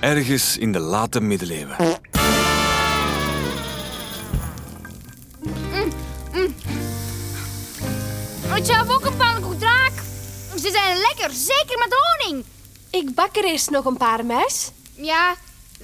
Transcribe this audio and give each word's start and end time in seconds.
ergens 0.00 0.58
in 0.58 0.72
de 0.72 0.78
late 0.78 1.20
middeleeuwen. 1.20 1.76
Ik 8.54 8.66
zou 8.66 8.90
ook 8.90 9.04
een 9.04 9.16
pannenkoekdraak. 9.16 9.92
Ze 10.60 10.70
zijn 10.70 10.96
lekker, 10.96 11.30
zeker 11.30 11.78
met 11.78 11.96
honing. 12.00 12.44
Ik 12.90 13.14
bak 13.14 13.36
er 13.36 13.44
eerst 13.44 13.70
nog 13.70 13.84
een 13.84 13.96
paar, 13.96 14.24
muis. 14.24 14.70
Ja, 14.94 15.34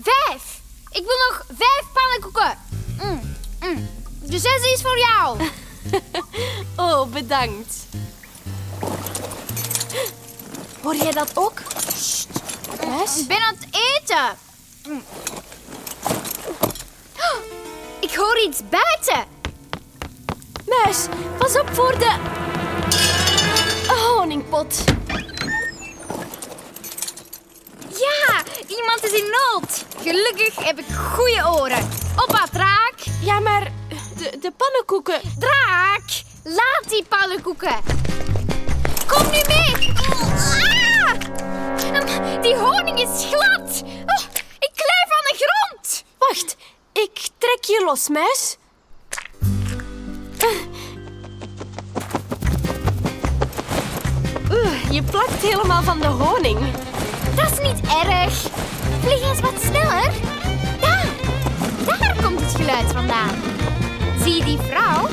vijf. 0.03 0.61
Ik 0.91 1.03
wil 1.05 1.17
nog 1.29 1.45
vijf 1.47 1.85
pannenkoeken. 1.93 2.59
Mm, 3.03 3.37
mm. 3.61 3.89
De 4.23 4.39
zesde 4.39 4.73
is 4.75 4.83
voor 4.83 4.99
jou. 4.99 5.39
Oh, 6.77 7.07
bedankt. 7.13 7.75
Hoor 10.83 10.97
jij 10.97 11.13
dat 11.13 11.31
ook? 11.35 11.61
Muis? 12.87 13.19
Ik 13.19 13.27
ben 13.29 13.41
aan 13.41 13.55
het 13.61 13.76
Oh, 14.11 14.31
Ik 18.01 18.15
hoor 18.15 18.39
iets 18.39 18.61
buiten. 18.71 19.25
Muis, 20.67 21.07
pas 21.39 21.59
op 21.61 21.69
voor 21.73 21.99
de... 21.99 22.15
honingpot. 23.89 24.85
Ja, 27.89 28.43
iemand 28.67 29.03
is 29.03 29.13
in 29.13 29.31
nood. 29.31 29.85
Gelukkig 30.03 30.65
heb 30.65 30.79
ik 30.79 30.95
goede 30.95 31.49
oren. 31.61 31.89
Oppa, 32.17 32.47
draak. 32.53 32.95
Ja, 33.21 33.41
maar 33.41 33.73
de, 34.17 34.39
de 34.41 34.53
pannenkoeken... 34.57 35.21
Draak, 35.39 36.23
laat 36.45 36.85
die 36.89 37.05
pannenkoeken. 37.09 37.77
Kom 39.07 39.31
nu 39.31 39.43
mee. 39.47 39.93
Ah! 40.11 40.57
Die 42.43 42.57
honing 42.57 42.99
is 42.99 43.25
glad. 43.31 43.83
Oh, 44.07 44.25
ik 44.59 44.71
kleef 44.75 45.09
aan 45.17 45.27
de 45.31 45.37
grond. 45.37 46.05
Wacht, 46.19 46.57
ik 46.93 47.29
trek 47.47 47.65
je 47.65 47.85
los, 47.85 48.09
muis. 48.09 48.57
Oeh, 54.51 54.91
je 54.91 55.03
plakt 55.03 55.43
helemaal 55.43 55.83
van 55.83 56.01
de 56.01 56.07
honing. 56.07 56.59
Dat 57.35 57.51
is 57.51 57.59
niet 57.59 57.81
erg. 58.05 58.33
Vlieg 59.01 59.31
eens 59.31 59.41
wat 59.41 59.61
sneller. 59.61 60.13
Daar, 60.81 61.07
daar 61.87 62.17
komt 62.23 62.41
het 62.41 62.55
geluid 62.55 62.93
vandaan. 62.93 63.35
Zie 64.23 64.35
je 64.35 64.45
die 64.45 64.59
vrouw? 64.59 65.09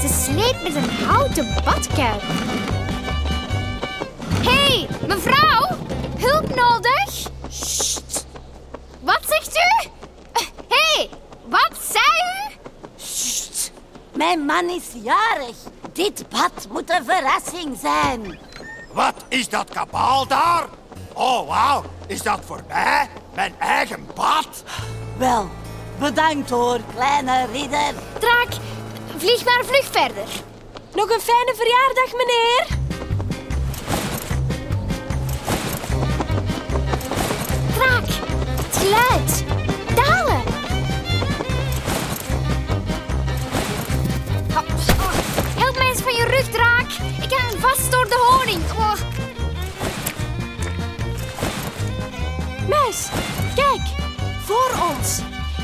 Ze 0.00 0.08
sleept 0.24 0.62
met 0.62 0.74
een 0.74 1.06
houten 1.06 1.54
badkuip. 1.64 2.22
Hé, 4.42 4.50
hey, 4.50 4.88
mevrouw! 5.06 5.76
Hulp 6.18 6.54
nodig? 6.54 7.30
Sst. 7.48 8.26
Wat 9.00 9.20
zegt 9.26 9.56
u? 9.56 9.95
Wat 11.48 11.70
zei 11.90 12.04
u? 12.04 12.54
Mijn 14.16 14.44
man 14.44 14.68
is 14.68 14.84
jarig. 15.02 15.56
Dit 15.92 16.28
bad 16.28 16.66
moet 16.72 16.90
een 16.90 17.04
verrassing 17.04 17.78
zijn. 17.80 18.38
Wat 18.92 19.14
is 19.28 19.48
dat 19.48 19.70
kabaal 19.70 20.26
daar? 20.26 20.66
Oh, 21.12 21.48
wauw. 21.48 21.84
Is 22.06 22.22
dat 22.22 22.40
voor 22.44 22.60
mij? 22.68 23.08
Mijn 23.34 23.54
eigen 23.58 24.06
bad? 24.14 24.62
Wel, 25.18 25.48
bedankt 25.98 26.50
hoor, 26.50 26.80
kleine 26.94 27.46
ridder. 27.52 27.94
Draak, 28.18 28.48
vlieg 29.16 29.44
maar 29.44 29.64
vlug 29.64 29.84
verder. 29.90 30.28
Nog 30.94 31.10
een 31.10 31.20
fijne 31.20 31.54
verjaardag, 31.56 32.12
meneer. 32.12 32.85
Mij 46.36 46.44
eens 46.44 46.48
van 46.48 46.50
je 46.50 46.50
rug, 46.50 46.50
Draak. 46.50 46.90
Ik 47.22 47.38
hang 47.38 47.60
vast 47.60 47.92
door 47.92 48.08
de 48.08 48.28
honing. 48.30 48.62
Oh. 48.70 48.94
Muis, 52.68 53.08
kijk, 53.54 53.82
voor 54.44 54.70
ons. 54.90 55.20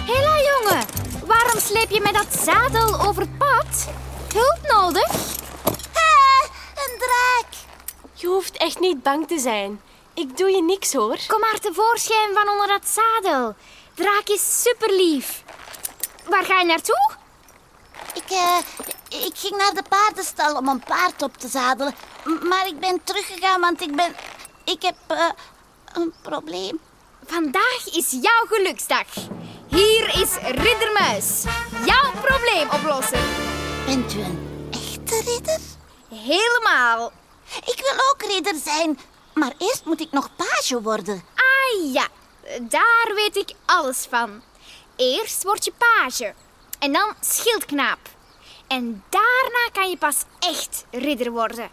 Hela, 0.06 0.36
jongen. 0.36 0.86
Waarom 1.26 1.60
sleep 1.60 1.90
je 1.90 2.00
met 2.00 2.14
dat 2.14 2.40
zadel 2.44 3.00
over 3.00 3.22
het 3.22 3.38
pad? 3.38 3.88
Hulp 4.34 4.58
nodig? 4.68 5.10
Een 6.74 6.98
draak. 6.98 7.46
Je 8.14 8.26
hoeft 8.26 8.56
echt 8.56 8.80
niet 8.80 9.02
bang 9.02 9.28
te 9.28 9.38
zijn. 9.38 9.80
Ik 10.14 10.36
doe 10.36 10.50
je 10.50 10.62
niks 10.62 10.92
hoor. 10.92 11.18
Kom 11.26 11.40
maar 11.40 11.58
tevoorschijn 11.60 12.34
van 12.34 12.48
onder 12.48 12.66
dat 12.66 12.88
zadel. 12.88 13.54
Draak 13.94 14.28
is 14.28 14.62
superlief. 14.62 15.42
Waar 16.28 16.44
ga 16.44 16.58
je 16.58 16.64
naartoe? 16.64 17.10
Ik, 18.14 18.30
eh, 18.30 18.56
ik 19.12 19.32
ging 19.34 19.56
naar 19.56 19.74
de 19.74 19.82
paardenstal 19.88 20.56
om 20.56 20.68
een 20.68 20.82
paard 20.84 21.22
op 21.22 21.36
te 21.36 21.48
zadelen. 21.48 21.94
Maar 22.42 22.66
ik 22.66 22.80
ben 22.80 23.00
teruggegaan, 23.04 23.60
want 23.60 23.80
ik 23.80 23.96
ben... 23.96 24.14
Ik 24.64 24.82
heb 24.82 24.96
eh, 25.06 25.30
een 25.92 26.12
probleem. 26.22 26.80
Vandaag 27.26 27.86
is 27.92 28.10
jouw 28.10 28.46
geluksdag. 28.48 29.06
Hier 29.68 30.08
is 30.08 30.34
Riddermuis, 30.36 31.42
jouw 31.84 32.12
probleemoplossen. 32.22 33.20
Bent 33.86 34.14
u 34.14 34.20
een 34.20 34.68
echte 34.70 35.30
ridder? 35.30 35.58
Helemaal. 36.08 37.12
Ik 37.64 37.78
wil 37.80 38.04
ook 38.10 38.22
ridder 38.32 38.54
zijn, 38.64 38.98
maar 39.34 39.52
eerst 39.58 39.84
moet 39.84 40.00
ik 40.00 40.10
nog 40.10 40.28
page 40.36 40.82
worden. 40.82 41.24
Ah 41.34 41.92
ja, 41.92 42.08
daar 42.60 43.12
weet 43.14 43.36
ik 43.36 43.54
alles 43.66 44.06
van. 44.10 44.42
Eerst 44.96 45.42
word 45.42 45.64
je 45.64 45.72
page 45.78 46.34
en 46.78 46.92
dan 46.92 47.14
schildknaap. 47.20 47.98
En 48.76 49.04
daarna 49.08 49.68
kan 49.72 49.90
je 49.90 49.96
pas 49.96 50.24
echt 50.38 50.84
ridder 50.90 51.30
worden. 51.30 51.70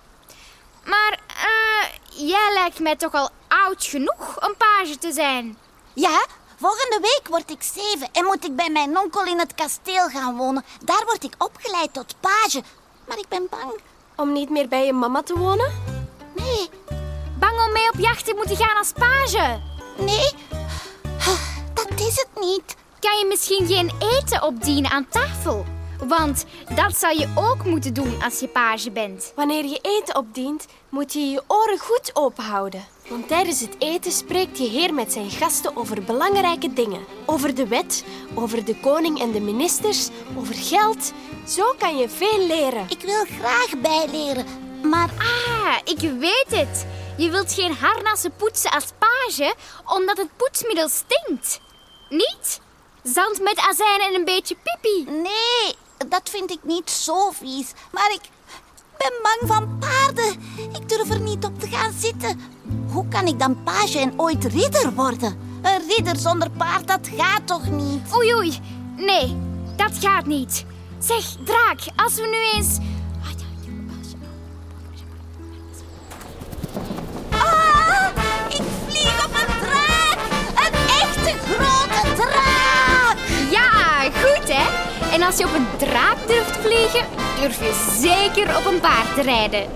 Maar 0.85 1.19
eh, 1.27 1.87
jij 2.27 2.49
lijkt 2.53 2.79
mij 2.79 2.95
toch 2.95 3.13
al 3.13 3.29
oud 3.47 3.85
genoeg 3.85 4.47
om 4.47 4.55
page 4.57 4.97
te 4.97 5.11
zijn. 5.11 5.57
Ja, 5.93 6.25
volgende 6.59 6.99
week 7.01 7.27
word 7.29 7.51
ik 7.51 7.63
zeven 7.63 8.09
en 8.11 8.25
moet 8.25 8.45
ik 8.45 8.55
bij 8.55 8.69
mijn 8.69 8.97
onkel 8.97 9.25
in 9.25 9.39
het 9.39 9.55
kasteel 9.55 10.07
gaan 10.07 10.37
wonen. 10.37 10.65
Daar 10.83 11.03
word 11.05 11.23
ik 11.23 11.33
opgeleid 11.37 11.93
tot 11.93 12.15
page. 12.19 12.63
Maar 13.07 13.17
ik 13.17 13.27
ben 13.27 13.47
bang. 13.49 13.73
Om 14.15 14.33
niet 14.33 14.49
meer 14.49 14.67
bij 14.67 14.85
je 14.85 14.93
mama 14.93 15.21
te 15.23 15.37
wonen? 15.37 15.71
Nee, 16.35 16.69
Bang 17.39 17.59
om 17.67 17.71
mee 17.71 17.89
op 17.93 17.99
jacht 17.99 18.25
te 18.25 18.33
moeten 18.35 18.57
gaan 18.57 18.77
als 18.77 18.91
page. 18.91 19.59
nee, 19.97 20.31
dat 21.73 21.99
is 21.99 22.15
het 22.15 22.29
niet. 22.35 22.75
Kan 22.99 23.17
je 23.17 23.25
misschien 23.25 23.67
geen 23.67 23.91
eten 23.99 24.43
opdienen 24.43 24.91
aan 24.91 25.07
tafel? 25.09 25.65
Want 26.07 26.45
dat 26.75 26.97
zou 26.97 27.19
je 27.19 27.27
ook 27.35 27.65
moeten 27.65 27.93
doen 27.93 28.21
als 28.23 28.39
je 28.39 28.47
page 28.47 28.91
bent. 28.91 29.31
Wanneer 29.35 29.65
je 29.65 29.79
eten 29.81 30.15
opdient, 30.15 30.65
moet 30.89 31.13
je 31.13 31.19
je 31.19 31.43
oren 31.47 31.77
goed 31.79 32.11
open 32.13 32.43
houden. 32.43 32.85
Want 33.09 33.27
tijdens 33.27 33.59
het 33.59 33.75
eten 33.79 34.11
spreekt 34.11 34.57
je 34.57 34.67
heer 34.67 34.93
met 34.93 35.13
zijn 35.13 35.29
gasten 35.29 35.75
over 35.77 36.03
belangrijke 36.03 36.73
dingen. 36.73 37.05
Over 37.25 37.55
de 37.55 37.67
wet, 37.67 38.03
over 38.35 38.65
de 38.65 38.75
koning 38.79 39.19
en 39.21 39.31
de 39.31 39.39
ministers, 39.41 40.09
over 40.37 40.55
geld. 40.55 41.11
Zo 41.47 41.73
kan 41.77 41.97
je 41.97 42.09
veel 42.09 42.45
leren. 42.47 42.85
Ik 42.89 43.01
wil 43.01 43.25
graag 43.39 43.77
bijleren, 43.81 44.45
maar 44.83 45.09
Ah, 45.19 45.77
ik 45.83 45.99
weet 45.99 46.47
het. 46.59 46.85
Je 47.17 47.29
wilt 47.29 47.53
geen 47.53 47.73
harnassen 47.73 48.31
poetsen 48.37 48.71
als 48.71 48.85
page, 48.99 49.55
omdat 49.85 50.17
het 50.17 50.37
poetsmiddel 50.37 50.89
stinkt. 50.89 51.59
Niet? 52.09 52.59
Zand 53.03 53.41
met 53.41 53.57
azijn 53.57 53.99
en 54.01 54.13
een 54.13 54.25
beetje 54.25 54.55
pipi. 54.63 55.11
nee, 55.11 55.75
dat 56.09 56.29
vind 56.29 56.51
ik 56.51 56.59
niet 56.63 56.89
zo 56.89 57.31
vies. 57.31 57.71
Maar 57.91 58.11
ik 58.11 58.29
ben 58.97 59.13
bang 59.23 59.51
van 59.51 59.77
paarden. 59.79 60.41
Ik 60.73 60.89
durf 60.89 61.09
er 61.09 61.19
niet 61.19 61.45
op 61.45 61.59
te 61.59 61.67
gaan 61.67 61.91
zitten. 61.99 62.41
Hoe 62.91 63.07
kan 63.07 63.27
ik 63.27 63.39
dan 63.39 63.63
page 63.63 63.99
en 63.99 64.19
ooit 64.19 64.45
ridder 64.45 64.93
worden? 64.93 65.39
Een 65.61 65.81
ridder 65.87 66.17
zonder 66.17 66.49
paard, 66.49 66.87
dat 66.87 67.09
gaat 67.15 67.47
toch 67.47 67.69
niet? 67.69 68.15
Oei, 68.15 68.35
oei. 68.35 68.59
Nee, 68.95 69.37
dat 69.75 69.97
gaat 69.99 70.25
niet. 70.25 70.65
Zeg, 70.99 71.35
draak, 71.43 71.79
als 71.95 72.15
we 72.15 72.27
nu 72.27 72.57
eens... 72.57 72.77
als 85.29 85.37
je 85.37 85.45
op 85.45 85.53
een 85.53 85.77
draak 85.77 86.27
durft 86.27 86.57
vliegen, 86.57 87.05
durf 87.39 87.59
je 87.59 87.97
zeker 87.99 88.57
op 88.57 88.65
een 88.65 88.79
paard 88.79 89.15
te 89.15 89.21
rijden. 89.21 89.69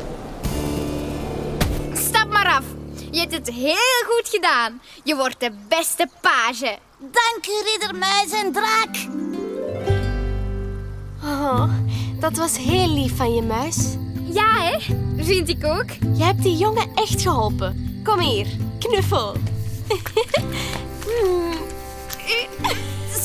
Stap 1.94 2.30
maar 2.30 2.48
af. 2.48 2.64
Je 3.12 3.20
hebt 3.20 3.34
het 3.34 3.50
heel 3.50 4.04
goed 4.06 4.30
gedaan. 4.30 4.82
Je 5.04 5.16
wordt 5.16 5.40
de 5.40 5.52
beste 5.70 6.08
page. 6.22 6.78
Dank 7.00 7.46
u, 7.48 7.70
ridder 7.72 7.96
Muis 7.96 8.32
en 8.32 8.52
Draak. 8.52 8.96
Oh, 11.24 11.70
dat 12.20 12.38
was 12.38 12.58
heel 12.58 12.94
lief 12.94 13.16
van 13.16 13.36
je, 13.36 13.42
muis. 13.42 13.96
Ja 14.24 14.62
hè? 14.62 14.78
Vind 15.18 15.50
ik 15.50 15.66
ook. 15.66 15.90
Je 16.18 16.24
hebt 16.24 16.44
die 16.44 16.58
jongen 16.58 16.92
echt 16.96 17.22
geholpen. 17.22 18.02
Kom 18.04 18.20
hier, 18.20 18.48
knuffel. 18.80 19.34
Hmm, 21.04 21.52
u. 22.28 22.66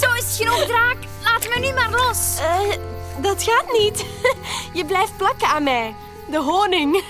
Zo 0.00 0.12
is 0.12 0.22
het 0.22 0.36
genoeg, 0.36 0.66
draak. 0.66 0.96
Laat 1.38 1.55
me 1.55 1.67
nu 1.67 1.75
maar 1.75 1.90
los. 1.90 2.38
Eh, 2.38 2.79
dat 3.19 3.43
gaat 3.43 3.73
niet. 3.73 4.05
Je 4.79 4.85
blijft 4.85 5.17
plakken 5.17 5.49
aan 5.49 5.62
mij. 5.62 5.94
De 6.26 6.38
honing. 6.38 7.02